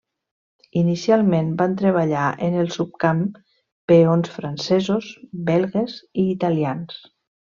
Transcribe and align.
Inicialment 0.79 1.51
van 1.59 1.75
treballar 1.81 2.23
en 2.47 2.57
el 2.63 2.71
subcamp 2.77 3.21
peons 3.93 4.33
francesos, 4.39 5.11
belgues 5.53 5.99
i 6.25 6.27
italians. 6.35 7.01